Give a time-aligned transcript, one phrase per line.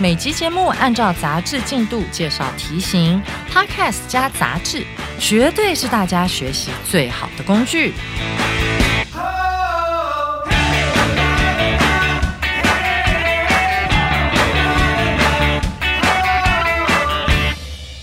[0.00, 4.84] 每集节目按照杂志进度介绍题型，Podcast 加杂志，
[5.18, 7.92] 绝对是大家学习最好的工具。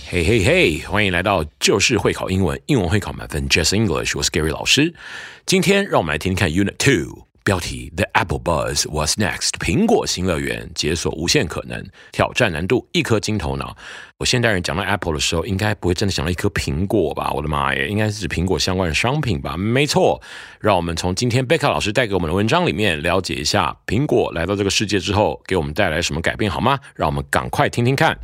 [0.08, 4.94] 嘿嘿嘿，欢迎来到就是会考英文，英文会考满分，Just English，我是 Gary 老师。
[5.44, 13.76] 今天让我们来听听看 Unit Two，标题 The Apple Buzz Was Next，苹果新乐园解锁无限可能，挑战难度一颗金头脑。
[14.18, 17.32] 我现代人讲到 Apple 的时候，应该不会真的想到一颗苹果吧？
[17.32, 19.56] 我的妈耶，应该是指苹果相关的商品吧？
[19.56, 20.20] 没错，
[20.60, 26.78] 让我们从今天贝卡老师带给我们的文章里面了解一下苹果来到这个世界之后给我们带来什么改变，好吗？
[26.94, 28.18] 让我们赶快听听看。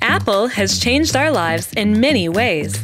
[0.00, 2.74] Apple has changed our lives in many ways.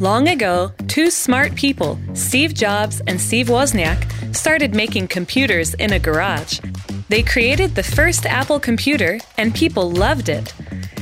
[0.00, 5.98] Long ago, two smart people, Steve Jobs and Steve Wozniak, started making computers in a
[5.98, 6.60] garage.
[7.08, 10.54] They created the first Apple computer, and people loved it.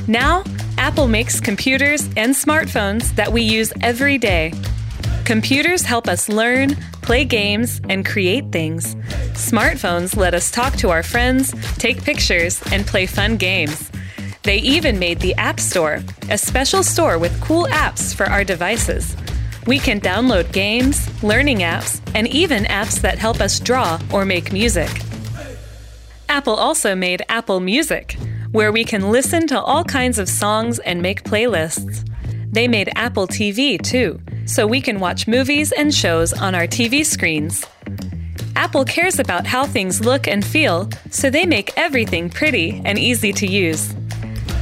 [0.08, 0.44] Now,
[0.78, 4.54] Apple makes computers and smartphones that we use every day.
[5.26, 8.94] Computers help us learn, play games, and create things.
[9.34, 13.90] Smartphones let us talk to our friends, take pictures, and play fun games.
[14.46, 19.16] They even made the App Store, a special store with cool apps for our devices.
[19.66, 24.52] We can download games, learning apps, and even apps that help us draw or make
[24.52, 24.88] music.
[26.28, 28.16] Apple also made Apple Music,
[28.52, 32.08] where we can listen to all kinds of songs and make playlists.
[32.52, 37.04] They made Apple TV too, so we can watch movies and shows on our TV
[37.04, 37.66] screens.
[38.54, 43.32] Apple cares about how things look and feel, so they make everything pretty and easy
[43.32, 43.92] to use.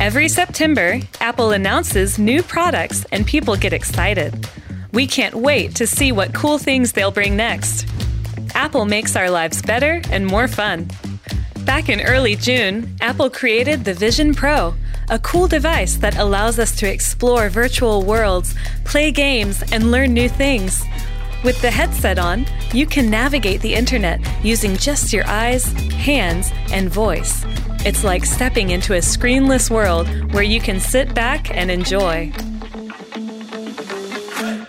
[0.05, 4.47] Every September, Apple announces new products and people get excited.
[4.93, 7.89] We can't wait to see what cool things they'll bring next.
[8.55, 10.91] Apple makes our lives better and more fun.
[11.61, 14.75] Back in early June, Apple created the Vision Pro,
[15.09, 18.55] a cool device that allows us to explore virtual worlds,
[18.85, 20.85] play games, and learn new things.
[21.43, 22.45] With the headset on,
[22.75, 27.43] you can navigate the internet using just your eyes, hands, and voice.
[27.86, 32.32] It's like stepping into a screenless world where you can sit back and enjoy.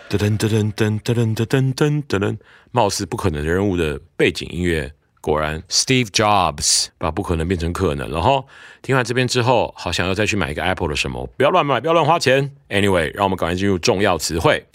[0.09, 2.39] 噔噔噔噔噔噔噔噔噔噔，
[2.73, 8.45] 貌似不可能的人物的背景音乐，果然 Steve Jobs 把不可能变成可能了哈。
[8.83, 11.25] 听完这边之后，好想要再去买一个 Apple 的什么？
[11.37, 12.51] 不要乱买，不要乱花钱。
[12.71, 14.67] Anyway，让我们赶快进入重要词汇。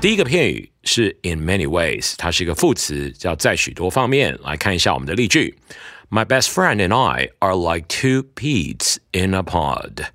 [0.00, 4.38] 第一个片语是 in many ways，它是一个副词，叫在许多方面。
[4.42, 5.56] 来看一下我们的例句：
[6.10, 10.08] My best friend and I are like two peas in a pod.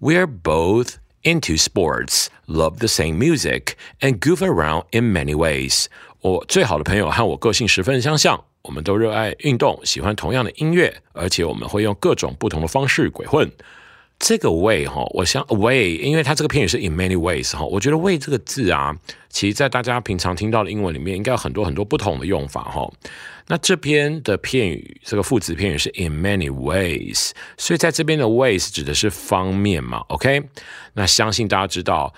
[0.00, 5.86] We're both into sports, love the same music, and goof around in many ways.
[6.20, 13.50] 我最好的朋友和我个性十分相像，我们都热爱运动，喜欢同样的音乐，而且我们会用各种不同的方式鬼混。
[14.19, 18.93] 这个 way 哈，我想 way，因为它这个片语是 in many ways 哈，我觉得 way 这个字啊，
[19.29, 22.91] 其实在大家平常听到的英文里面，应该有很多很多不同的用法哈。
[23.47, 30.43] 那这边的片语，这个副词片语是 in many ways，所以在这边的 ways 指的是方面嘛，OK？
[30.93, 32.13] 那相信大家知道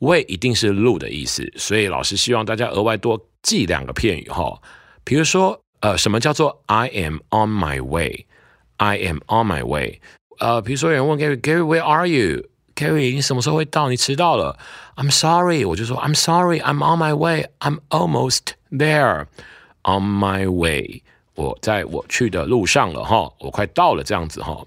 [0.00, 4.60] way 一定是路的意思，所以老师希望大家额外多记两个片语哈。
[5.02, 10.00] 比如说，呃，什么叫做 I am on my way？I am on my way。
[10.39, 13.89] 呃，比如说有人问 Gary，Gary，Where are you？Gary，你什么时候会到？
[13.89, 14.57] 你迟到了。
[14.95, 21.03] I'm sorry，我就说 I'm sorry，I'm on my way，I'm almost there，on my way，
[21.35, 24.65] 我在我去的路上了哈，我快到了这样子哈。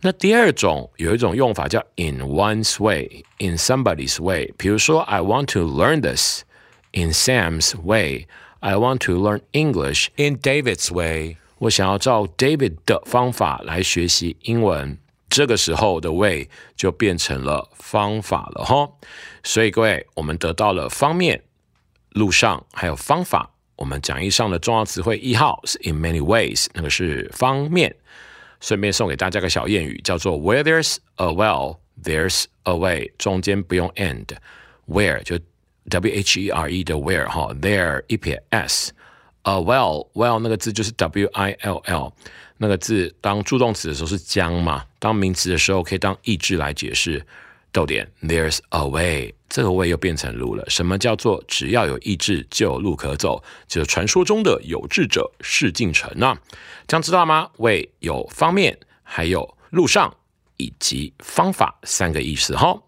[0.00, 4.52] 那第二种有一种用法叫 in one's way，in somebody's way。
[4.56, 6.42] 比如说 I want to learn this
[6.92, 11.36] in Sam's way，I want to learn English in David's way。
[11.63, 14.97] 我想要照 David 的方法来学习英文，
[15.29, 18.89] 这个时候的 way 就变成了方法了哈。
[19.45, 21.41] 所以各位，我们得到了方面、
[22.09, 23.49] 路上还有方法。
[23.77, 27.95] 我们讲义上的重要词汇一号是 in many ways，那个是方面。
[28.59, 34.27] 顺便送给大家个小谚语，叫做 Where there's a well, There's a way，中间不用 and。
[34.85, 35.39] Where 就
[35.89, 38.91] W H E R E 的 where 哈，there 一撇 s。
[39.43, 42.13] A well well 那个字就是 W I L L
[42.57, 47.25] 那个字当助动词的时候是将嘛，当名词的时候可以当意志来解释。
[47.71, 50.63] 逗点，There's a way，这个 way 又变成路了。
[50.69, 53.43] 什么叫做只要有意志就有路可走？
[53.67, 56.39] 就是传说中的有志者事竟成啊！
[56.85, 60.15] 这样知道吗？way 有方面，还有路上
[60.57, 62.79] 以及方法三个意思哈。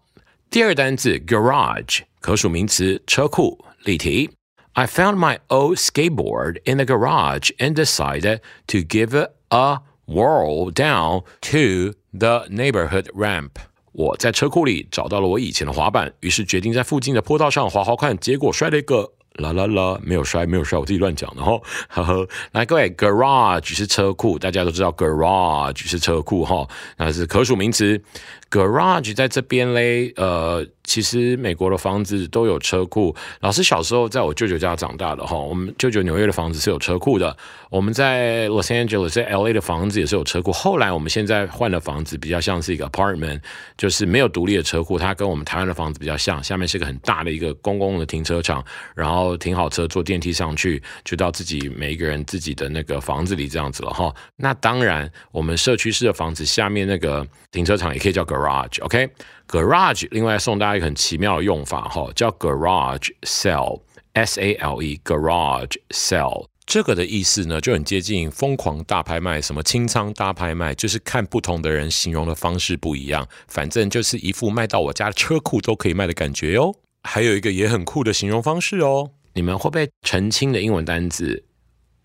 [0.50, 3.60] 第二单字 garage 可数名词，车库。
[3.82, 4.30] 例题
[4.75, 10.71] ：I found my old skateboard in the garage and decided to give it a whirl
[10.71, 13.51] down to the neighborhood ramp.
[13.93, 22.28] 我在车库里找到了我以前的滑板，于是决定在附近的坡道上滑滑看，结果摔了一个 啦啦啦，没有摔，没有摔，我自己乱讲的哈，呵呵。
[22.52, 26.66] 来，各位，garage 是车库，大家都知道 garage 是车库哈，
[26.96, 28.00] 那是可数名词。
[28.48, 33.14] garage 在这边嘞，呃，其实美国的房子都有车库。
[33.40, 37.36] 老师小时候在我舅舅家长大的哈，我们舅舅纽约的房子是有车库的。
[37.70, 40.52] 我们在 Los Angeles 在 LA 的房子也是有车库。
[40.52, 43.40] 后来我们现在换的房子比较像是一个 apartment，
[43.76, 44.96] 就是没有独立的车库。
[44.96, 54.14] 它跟我们台湾的房子比较像，下面是一个很大的一个公共的停车场，然后停好车坐电梯上去，就到自己每一个人自己的那个房子里这样子了哈。
[54.36, 66.48] 那当然，我们社区式的房子下面那个停车场也可以叫 garage，OK？garage 另外送大家一个很奇妙的用法哈，叫 garage sale，S A L E，garage sale。
[66.66, 76.74] 这个的意思呢，就很接近疯狂大拍卖，什么清仓大拍卖，就是看不同的人形容的方式不一样，反正就是一副卖到我家车库都可以卖的感觉哟。
[77.06, 81.44] 还有一个也很酷的形容方式哦，你们会不会澄清的英文单字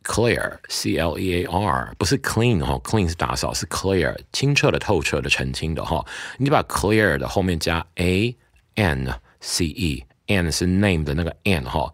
[0.03, 6.05] clear，C L E A R，不是 clean 哈，clean 是打扫，是 clear，清澈的、透彻的、澄清的哈。
[6.37, 8.35] 你把 clear 的后面加 A
[8.75, 11.91] N C E，N 是 name 的那个 N 哈，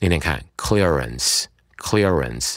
[0.00, 1.44] 念念看 clearance
[1.78, 2.56] clearance。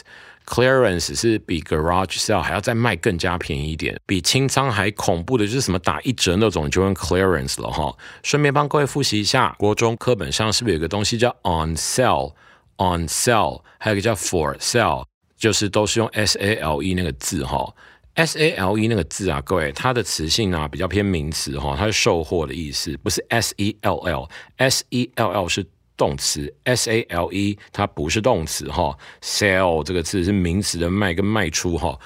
[0.50, 7.96] Clearance 是比 garage sale 还要再卖更加便宜一点，比清仓还恐怖的就是什么打一折那种，就用 clearance 了哈。
[8.24, 15.04] 顺便帮各位复习一下，国中课本上是不是有个东西叫 on sale？on sale，还有一个叫 for sale，
[15.38, 17.72] 就是都是用 s a l e 那个字哈。
[18.14, 25.64] s a l e 那个字啊，各位它的词性啊比较偏名词哈，它是售货的意思，不是 s e l l，s e l l 是。
[26.00, 31.98] 动词 s a l e 它不是动词哈，sell 这个字是名词的卖跟卖出哈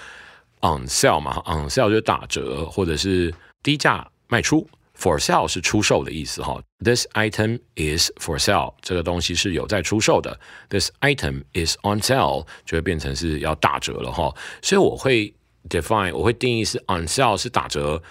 [0.63, 3.33] ，on sale 嘛，on sale 就是打折或者是
[3.63, 4.69] 低价卖出
[4.99, 10.37] ，for sale 是出售的意思哈，this item is for sale 这个东西是有在出售的
[10.69, 15.33] ，this item is on sale 就会变成是要打折了哈，所以我会
[15.69, 18.03] define 我会定义是 on sale 是打折。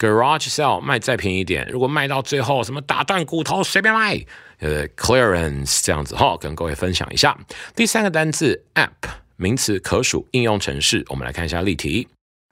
[0.00, 4.26] Garage sale 卖再便宜一点，如果卖到最后什么打断骨头随便卖，
[4.58, 7.36] 呃，clearance 这样子哈，跟各位分享一下。
[7.74, 8.90] 第三个单词 app
[9.36, 12.08] 名词可数应用程式，我们来看一下例题。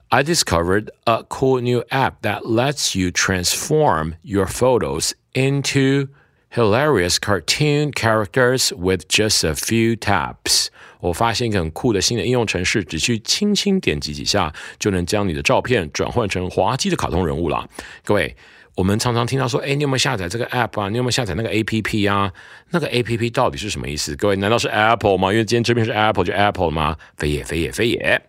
[0.09, 6.09] I discovered a cool new app that lets you transform your photos into
[6.51, 10.69] hilarious cartoon characters with just a few taps.
[11.00, 17.68] 我发现一个很酷的新的应用程式，只需轻轻点击几下，就能将你的照片转换成滑稽的卡通人物了。
[18.04, 18.36] 各位，
[18.76, 20.90] 我们常常听到说，哎，你有没有下载这个 app 啊？
[20.90, 22.34] 你有没有下载那个 app 啊？
[22.72, 24.16] 那个 app 到底是什么意思？
[24.16, 25.32] 各位，难道是 Apple 吗？
[25.32, 26.98] 因为今天这边是 Apple，就 Apple 吗？
[27.18, 28.22] 非也，非也，非也。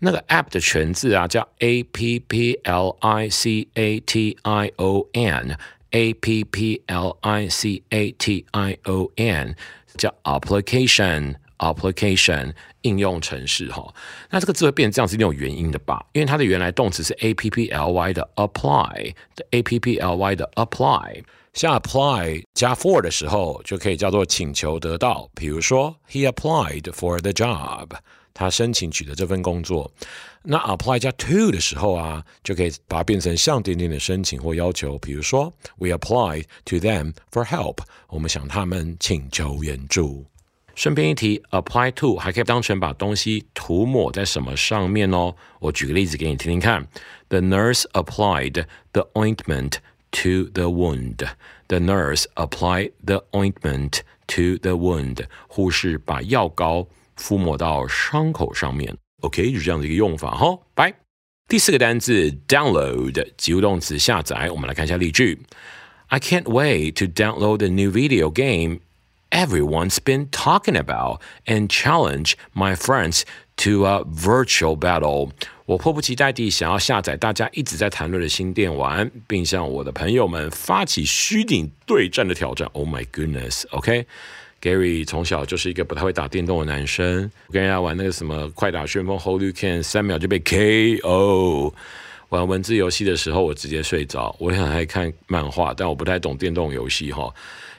[0.00, 6.44] 那个 app 的全字啊，叫 a p p l i c a t i o n，a p
[6.44, 9.56] p l i c a t i o n，
[9.96, 11.36] 叫 application。
[11.58, 13.94] Application 应用程式哈，
[14.30, 16.04] 那这个字会变成这样是一定有原因的吧？
[16.12, 21.22] 因为它的原来动词是 a p p l y 的 apply 的 a p p l y 的 apply，
[21.54, 25.28] 像 apply 加 for 的时候就可以叫做请求得到。
[25.34, 27.88] 比如说 he applied for the job，
[28.34, 29.90] 他申请取得这份工作。
[30.48, 34.96] 那 apply 加 to 的时候啊，就可以把它变成像点点的申请或要求。
[34.98, 40.24] 比如说 we applied to them for help，我们向他们请求援助。
[40.75, 45.35] 顺便一提，apply to 还可以当成把东西涂抹在什么上面哦。
[45.59, 46.87] 我举个例子给你听听看。
[47.27, 49.75] The nurse applied the ointment
[50.11, 51.27] to the wound.
[51.67, 55.25] The nurse applied the ointment to the wound.
[55.47, 58.97] 护士把药膏敷抹到伤口上面。
[59.21, 60.57] OK，就是这样的一个用法哈。
[60.73, 60.93] 拜。
[61.47, 64.49] 第四个单词 download 及物动词下载。
[64.51, 65.39] 我们来看一下例句。
[66.07, 68.79] I can't wait to download the new video game
[69.36, 73.22] everyone's been talking about and challenge my friends
[73.56, 75.30] to a virtual battle。
[75.66, 82.66] 我迫不及待地想要下载大家一直在谈论的新电玩，并向我的朋友们发起虚拟对战的挑战。
[82.72, 84.06] Oh my goodness！OK。
[84.62, 91.74] Gary 从小就是一个不太会打电动的男生，跟人家玩那个什么快打旋风 Hold You Can，三秒就被 KO。
[92.30, 94.34] 玩文字游戏的时候，我直接睡着。
[94.40, 97.32] 我很爱看漫画，但我不太懂电动游戏哈。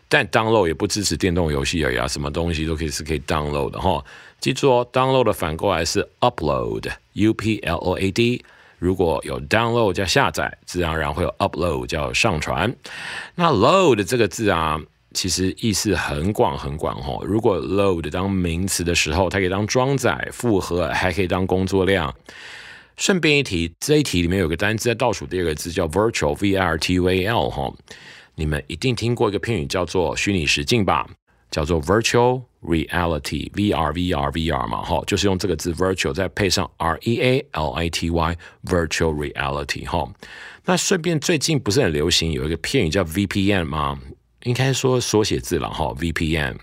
[0.10, 4.04] 但 download 也不支持电动游戏而已啊，什么东西都可以是可以 download 的哈。
[4.40, 8.44] 记住哦，download 的反过来是 upload，U P L O A D。
[8.80, 12.74] 如果有 download 叫下载，自然而然会有 upload 叫上传。
[13.34, 14.80] 那 load 这个字啊，
[15.14, 17.18] 其实意思很广很广哈。
[17.24, 22.14] 如果 load 当名词的时候，它可以当装载、复合，还可以当工作量。
[22.98, 27.74] 顺便一提，这一题里面有个单词在倒数第二个字叫 virtual，V R T U A L 哈。
[28.39, 31.10] 你们一定听过一个片语叫做虚拟实境吧？
[31.50, 37.89] 叫做 virtual reality，V R V R V R 嘛，哈，就是用这个字 virtual 再配上 R E A L I
[37.89, 40.08] T Y，virtual reality 哈。
[40.65, 44.00] 那顺便最近不是很流行有一个片语叫 V P N 吗？
[44.44, 46.56] 应该说缩写字了哈，V P N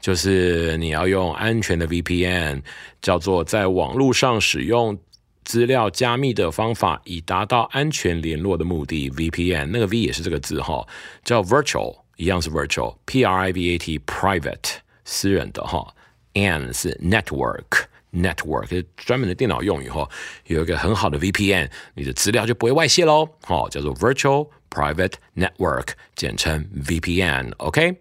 [0.00, 2.62] 就是你要用安全的 V P N，
[3.02, 4.98] 叫做在网络上使用。
[5.46, 9.08] 资料加密的方法，以达到安全联络的目的。
[9.12, 10.84] VPN 那个 V 也是这个字哈，
[11.24, 15.94] 叫 virtual，一样是 virtual，P R I V A T，private 私人的哈
[16.32, 20.08] ，N 是 network，network 专门的电脑用语哈。
[20.46, 23.28] 有一个很好的 VPN，你的资料就不会外泄喽。
[23.42, 27.52] 好，叫做 virtual private network，简称 VPN。
[27.58, 27.96] OK，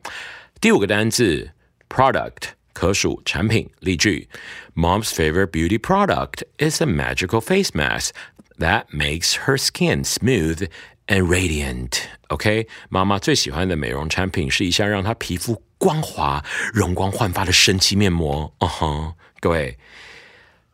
[0.59, 1.51] 第五个单字
[1.87, 2.55] product。
[2.74, 4.28] 可数产品例句：
[4.74, 8.10] Mom's favorite beauty product is a magical face mask
[8.58, 10.68] that makes her skin smooth
[11.06, 12.02] and radiant.
[12.28, 18.54] OK，妈妈最喜欢的美容产品是一项让她皮肤光滑、容光焕发的神奇面膜。
[18.60, 19.78] 嗯哼，各位，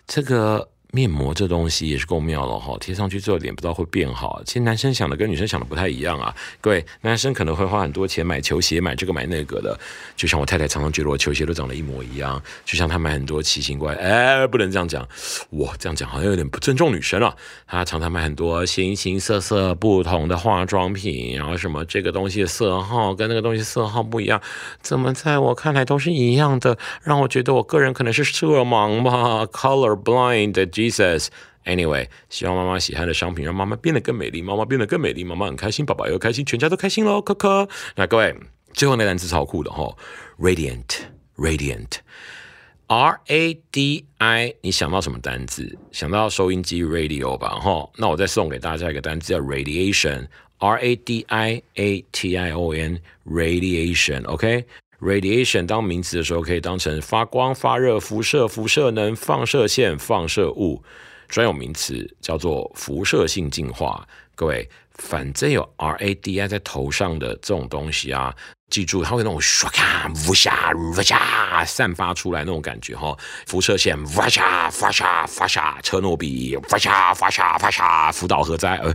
[0.06, 0.69] 这个。
[0.91, 4.41] 面膜这东西也是够妙了哈，贴上去之后脸不知道会变好。
[4.45, 6.36] 其实男生想的跟女生想的不太一样啊。
[6.60, 9.79] 各位，男生可能会花很多钱买球鞋，买这个买那个的。
[10.17, 12.41] 就像我太太常常觉得我球鞋都长得一模一样。
[12.65, 15.07] 就像她买很多奇形怪，哎，不能这样讲，
[15.51, 17.33] 哇，这样讲好像有点不尊重女生了。
[17.65, 24.41] 她常常买很多形形色色不同的化妆品，然后什么这个东西的色号跟那个东西色号不一样，
[24.81, 30.80] 怎么在我看来都是一样的，让我觉得我个人可能是色盲吧，color blind。
[30.89, 31.27] Jesus,
[31.65, 37.69] anyway，希望妈妈喜欢的商品让妈妈变得更美丽，妈妈变得更美丽，妈妈很开心，爸爸又开心，全家都开心喽，可可。
[37.95, 38.35] 那各位，
[38.73, 39.95] 最后那单词超酷的哈
[40.39, 45.77] ，radiant，radiant，R A D I，你想到什么单字？
[45.91, 47.88] 想到收音机 radio 吧，哈。
[47.97, 54.65] 那我再送给大家一个单词叫 radiation，R A D I A T I O N，radiation，OK。
[55.01, 60.84] Radiation 当名词的时候，可以当成发光、发热、辐射、辐射能、放射线、放射物。
[61.27, 64.08] 专有名词叫做辐射性进化。
[64.36, 68.36] 各位，反正有 RADI 在头上的这种东西啊，
[68.70, 73.17] 记住它会那种唰卡、呜下、呜下散发出来那种感觉哈。
[73.48, 78.75] 辐射线，哇下、发下、发下，车诺比，哇下、发下、发下，福岛核灾。
[78.75, 78.93] 呃，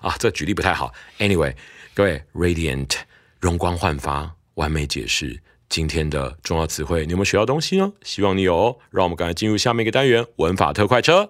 [0.00, 0.92] 啊，这举例不太好。
[1.18, 1.54] Anyway，
[1.92, 2.96] 各位，Radiant
[3.40, 4.34] 容光焕发。
[4.54, 7.92] 完美解释今天的重要词汇，你有没有学到东西呢？
[8.02, 8.76] 希望你有哦。
[8.90, 11.28] 让我们赶快进入下面一个单元——文法特快车。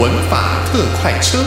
[0.00, 1.38] 文法特快车。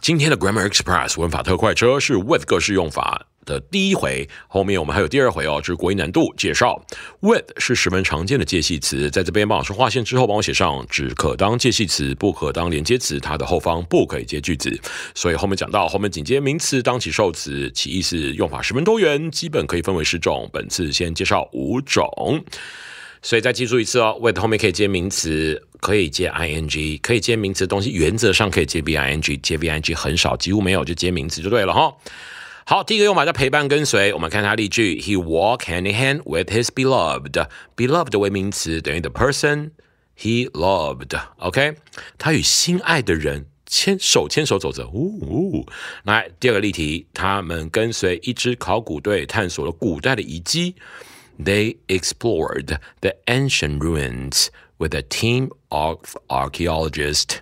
[0.00, 3.26] 今天的 Grammar Express 文法特快车是 with 各式用法。
[3.44, 6.80] 的第一回，后面我们还有第二回哦，就是国语难度介绍。
[7.20, 14.78] With 是十分常见的介系词，在这边帮老师划线之后，帮我写上只可当介系词，不可当连接词，它的后方不可以接句子。
[15.14, 20.48] 所以后面讲到后面紧接名词当起受词，其意思用法十分多元，基本可以分为十种。
[20.52, 22.44] 本次先介绍五种，
[23.22, 24.18] 所以再记住一次哦。
[24.22, 31.92] With 后面可以接名词，可以接 ing，可以接名词的东西，原则上可以接 bing，接 bing 很少，几乎没有，就接名词就对了哈。
[32.69, 34.11] 好，第一个用法叫陪伴跟随。
[34.13, 37.47] 我们看它例句：He walked hand in hand with his beloved.
[37.75, 39.71] Beloved 为名词，等于 the person
[40.17, 41.15] he loved.
[41.37, 41.75] OK，
[42.17, 44.87] 他与心爱的人牵手牵手走着。
[44.87, 45.65] 呜，
[46.03, 50.75] 来第二个例题，他们跟随一支考古队探索了古代的遗迹。
[51.37, 54.47] They explored the ancient ruins
[54.77, 57.37] with a team of archaeologists.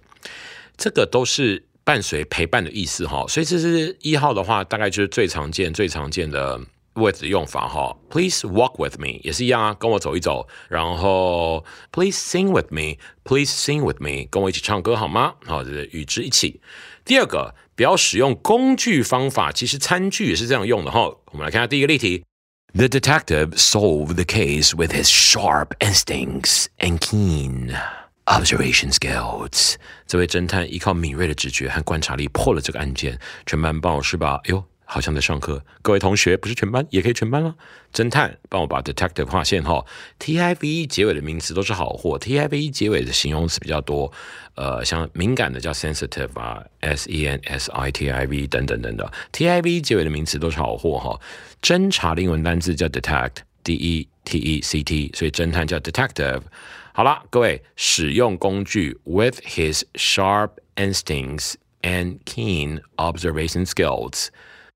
[0.76, 1.64] 这个都是。
[1.89, 6.61] 伴随陪伴的意思哈，所以这是一号的话，大概就是最常见、最常见的
[6.93, 7.97] with 用法哈。
[8.11, 10.47] Please walk with me 也是一样啊，跟我走一走。
[10.69, 15.37] 然后 Please sing with me，Please sing with me，跟我一起唱歌好吗？
[15.47, 16.61] 好，就是与之一起。
[17.07, 21.11] 第二个不要使用工具方法，其实餐具也是这样用的哈。
[21.33, 22.23] 我们来看下第一个例题。
[22.75, 27.75] The detective solved the case with his sharp instincts and keen
[28.29, 29.75] observation skills。
[30.07, 33.19] 这位侦探依靠敏锐的直觉和观察力破了这个案件。
[33.47, 34.41] 全班帮我是吧？
[34.45, 34.65] 哎呦。
[34.91, 37.55] 好像在上课，各位同学不是全班也可以全班了。
[37.93, 39.85] 侦探，帮我把 detective 划线哈。
[40.19, 44.11] T I V 结尾的名词都是好货，T I V 结尾的形容词比较多。
[44.55, 49.07] 呃，像敏感的叫 sensitive 啊，S E N S I T I V 等等等等。
[49.31, 51.21] T I V 结尾的名词都是好货哈。
[51.61, 56.42] 侦查的英文单字叫 detect detect，D E T E C T，所以侦探叫 detective。
[56.94, 64.28] 好了，各位使用工具 with his sharp instincts and keen observation skills。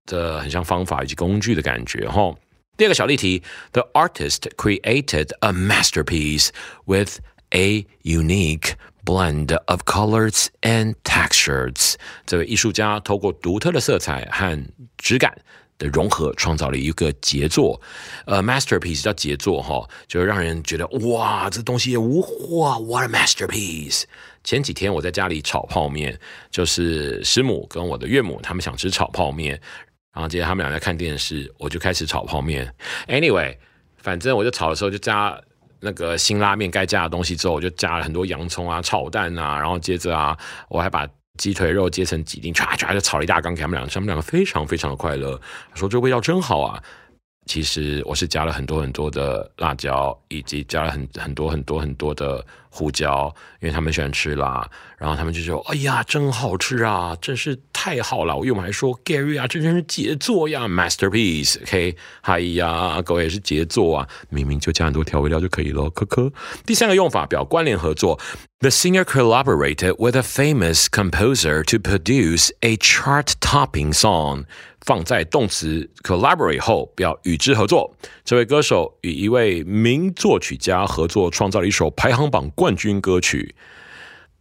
[0.06, 2.34] 这很像方法以及工具的感觉哈。
[2.78, 6.50] 第二个小例题：The artist created a masterpiece
[6.86, 11.96] with a unique blend of colors and textures。
[12.26, 14.64] 这位艺术家透过独特的色彩和
[14.98, 15.38] 质感
[15.83, 17.81] 的融合，创造了一个杰作。
[18.27, 22.21] 呃，masterpiece 叫杰作哈，就让人觉得哇，这东西无
[22.59, 24.05] 哇，what a masterpiece！
[24.45, 26.19] 前几天我在家里炒泡面，
[26.51, 29.61] 就是师母跟我的岳母他们想吃炒泡面。
[30.13, 32.71] 然后接着他们俩在看电视，我就开始炒泡面。
[33.09, 33.57] Anyway，
[33.97, 35.41] 反正我就炒的时候就加
[35.81, 40.37] 那个新拉面该加的东西之后，我就加了很多洋葱啊、炒蛋啊，然后接着啊，
[40.69, 41.09] 我还把
[41.39, 45.41] 鸡腿肉切成几丁，唰唰就炒了一大缸给他们两个，他们两个非常非常的快乐，
[45.75, 46.83] 说这味道真好啊。
[47.47, 66.33] 其实我是加了很多很多的辣椒，以及加了很很多很多很多的胡椒，因为他们喜欢吃辣，然后他们就说：“哎呀，真好吃啊，真是太好了！”我又还说：“Gary 啊，这真是杰作呀，masterpiece！”OK，嗨呀，各位也是杰作啊，明明就加很多调味料就可以了，科科。
[66.65, 68.19] 第三个用法表关联合作
[68.61, 74.45] ，The singer collaborated with a famous composer to produce a chart-topping song.
[74.85, 77.95] 放在动词 collaborate 后，表与之合作。
[78.25, 83.57] 这位歌手与一位名作曲家合作，创造了一首排行榜冠军歌曲。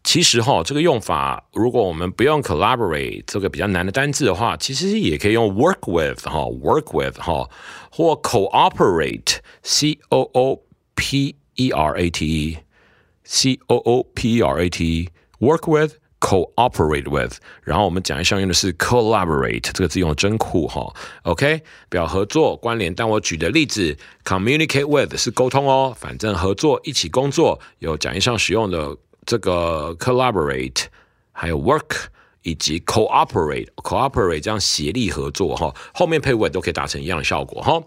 [0.03, 7.49] 其实哈，这个用法，如果我们不用 collaborate 这个比较难的单字的话，其实也可以用 work with 哈，work with 哈，
[7.91, 10.61] 或 cooperate，c o o
[10.93, 16.00] p e r a t e，c o o p e r a t e，work with。
[16.21, 22.93] Cooperate with，然后我们讲一下用的是 collaborate 这个字用的真酷哈，OK 表合作关联。
[22.93, 30.85] 但我举的例子 communicate with 是沟通哦，反正合作一起工作有讲义上使用的这个 collaborate，
[31.31, 32.05] 还有 work
[32.43, 37.81] 以及 cooperate，cooperate 这样协力合作哈，后面配文都可以达成一样的效果哈。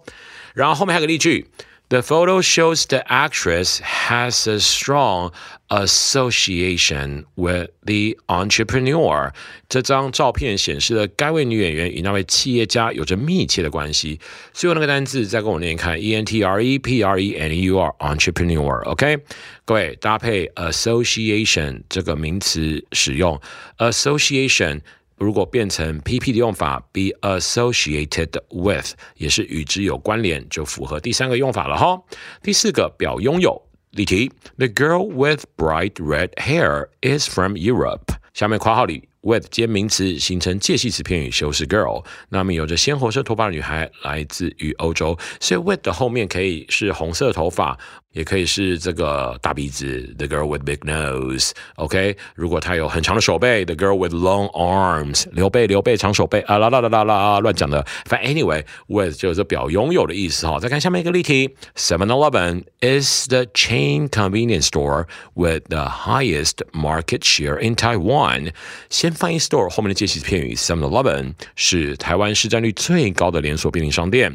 [0.53, 1.49] 然后后面还有个例句。
[1.94, 5.32] The photo shows the actress has a strong
[5.70, 9.34] association with the entrepreneur。
[9.68, 14.20] 这张照片显示了该位女演员与那位企业家有着密切的关系。
[14.54, 19.18] 所以那个单字再跟我念看，e n t r e p r e n e u r entrepreneur。OK，
[19.66, 23.42] 各位搭配 association 这个名词使用
[23.80, 24.82] association。
[25.17, 32.01] 如果变成 PP 的用法，be associated with，也是与之有关联，就符合第三个用法了哈。
[32.43, 38.17] 第四个表拥有例题，The girl with bright red hair is from Europe。
[38.33, 39.09] 下面括号里。
[39.25, 47.79] with 接名词形成介系词片语修饰 girl，那么有着鲜红色头发的女孩来自于欧洲，所以 with 的后面可以是红色头发，
[48.14, 52.18] 也可以是这个大鼻子，the girl with big nose，OK？
[52.34, 60.58] 如果她有很长的手背，the girl with long arms，刘备刘备长手背啊啦啦啦啦啦乱讲的，反正 anyway，with 就是表拥有的意思哈。
[60.60, 68.54] 再看下面一个例题，Seven Eleven is the chain convenience store with the highest market share in Taiwan，
[68.90, 69.20] 先。
[69.20, 74.34] 翻译 store 后面的介系词片语 Seven Eleven 是台湾市占率最高的连锁便利商店。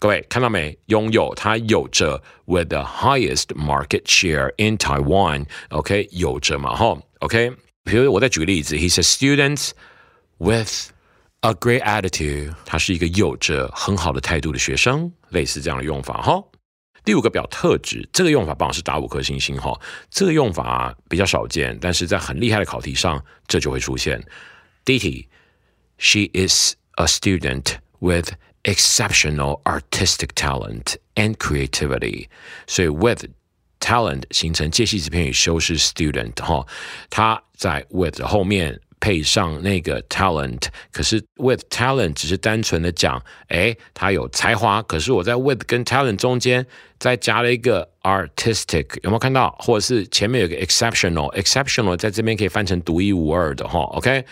[0.00, 0.78] 各位看到没？
[0.86, 5.44] 拥有它有着 with the highest market share in Taiwan。
[5.70, 9.70] OK，有着嘛哈？OK，比如我再举个例子，He's a student
[10.38, 10.90] with
[11.40, 12.54] a great attitude。
[12.64, 16.42] 他是一个有着很好的态度的学生，类似这样的用法哈。
[17.04, 19.76] 第五个表特质，这个用法帮老师打五颗星星哈。
[20.10, 24.22] 这个用法比较少见，但是在很厉害的考题上，这就会出现。
[24.84, 25.28] 第一题
[25.96, 28.30] ，She is a student with
[28.67, 32.27] exceptional artistic talent and creativity。
[32.67, 33.25] 所以 with
[33.79, 36.65] talent 形成介系词片语修饰 student 哈，
[37.09, 38.79] 它在 with 后面。
[38.99, 44.81] 配上那个 talent，可是 with talent 只是单纯的讲，哎，他有才华。
[44.83, 46.65] 可是我在 with 跟 talent 中间
[46.99, 49.53] 再加了一个 artistic，有没有看到？
[49.59, 53.81] 或者是前面有个 exceptional，exceptional 在这边可以翻成独一无二的哈。
[53.91, 54.23] OK，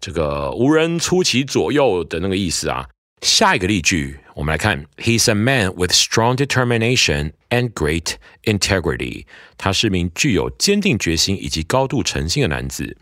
[0.00, 2.88] 这个无人出其左右的那个意思啊。
[3.21, 9.25] 下一个例句，我们来看，He's a man with strong determination and great integrity。
[9.57, 12.95] 他是名具有坚定决心以及高度诚信的男子。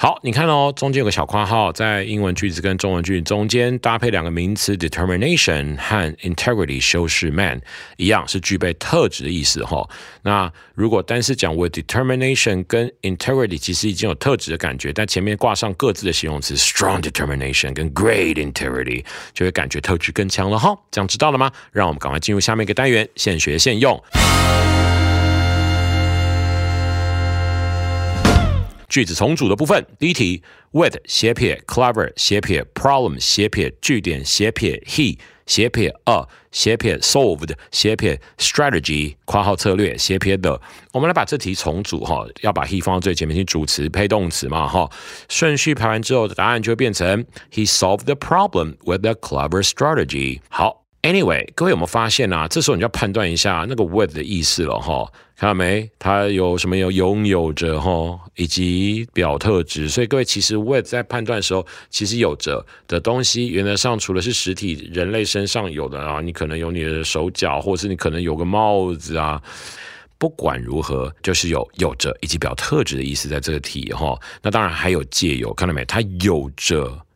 [0.00, 7.60] 好，你看哦，中间有个小括号，在英文句子跟中文句子中间搭配两个名词 determination 和 integrity 修饰 man，
[7.96, 9.84] 一样是具备特质的意思哈。
[10.22, 20.78] 那如果单是讲 with determination 跟 integrity，其实已经有特质的感觉，但前面挂上各自的形容词 strong determination 跟 great integrity，就会感觉特质更强了哈。
[20.92, 21.50] 这样知道了吗？
[21.72, 24.00] 让我们赶快进入下面一个单元，现学现用。
[28.98, 40.60] 句子重组的部分，第一题，with 斜撇 clever 斜撇 problem 斜撇句点斜撇 he 斜撇 a 斜撇 solved 斜撇 strategy 括号策略斜撇的，
[40.92, 44.90] 我们来把这题重组哈，要把 he 放到最前面，是主词配动词嘛哈，
[45.28, 50.40] 顺序排完之后，答案就会变成 he solved the problem with a clever strategy。
[50.48, 50.87] 好。
[51.02, 52.48] Anyway，各位有没有发现啊？
[52.48, 55.88] 这时候你就要判断一下那个 with 的意思了哈，看到没？
[55.96, 59.88] 它有什么有拥有着哈，以及表特质。
[59.88, 69.40] 所以各位其实 with 在判断的时候，其实有着的东西，原则上除了是实体人类身上有的啊，你可能有你的手脚，或者是你可能有个帽子啊。
[70.18, 74.18] 不管如何，就是有有着以及表特质的意思在这个题哈。
[74.42, 75.84] 那当然还有借有，看到没？
[75.84, 77.00] 它有着。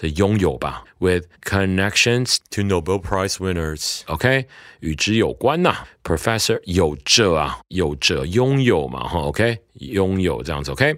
[0.00, 4.46] 是拥有吧，with connections to Nobel Prize winners，OK，
[4.80, 10.96] 与之有关呐，Professor 有着啊，有着拥有嘛，哈，OK，拥有这样子，OK。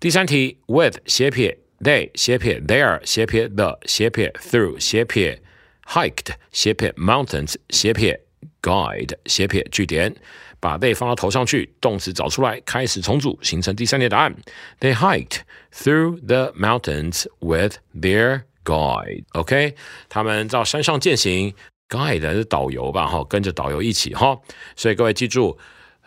[0.00, 5.42] 第三题，with 斜撇 they 斜撇 there 斜撇 the 斜撇 through 斜撇
[5.86, 8.20] hiked 斜撇 mountains 斜撇
[8.62, 10.14] guide 斜撇句点。
[10.61, 14.33] 把 they 放到头上去，动词找出来，开始重组，形成第三列答案。
[14.79, 15.39] They hiked
[15.73, 19.25] through the mountains with their guide.
[19.33, 19.75] OK，
[20.07, 21.53] 他们到山上践行
[21.89, 23.07] ，guide 是导游吧？
[23.07, 24.39] 哈，跟着导游一起哈。
[24.77, 25.57] 所以各位记住。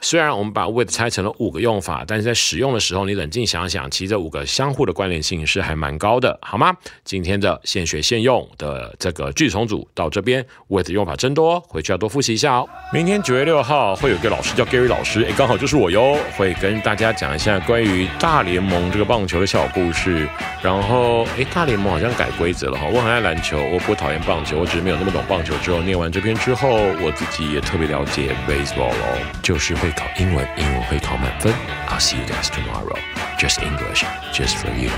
[0.05, 6.77] 虽然我们把 with 拆成了五个用法，但是在使用的时候，你冷静想想，其实这五个相互的关联性是还蛮高的，好吗？
[7.05, 12.69] 今天的现学现用的这个句重组到这边，with 用法真多，回去要多复习一下哦。
[12.93, 20.29] 明天九月六号会有一个老师叫 Gary 老师，诶，刚好就是我哟，会跟大家讲一下关于大联盟这个棒球的小故事。
[20.63, 22.85] 然后，诶，大联盟好像改规则了哈。
[22.93, 25.57] 我很爱篮球，我不讨厌棒球，我只是没有那么懂棒球。
[25.63, 26.69] 之后念完这篇之后，
[27.01, 29.94] 我自己也特别了解 baseball 哦，就是会。
[29.94, 31.54] 考英文，英文会考满分。
[31.88, 32.98] I'll see you guys tomorrow.
[33.38, 34.90] Just English, just for you.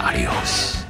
[0.00, 0.81] Adios.